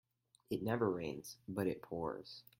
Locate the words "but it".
1.47-1.83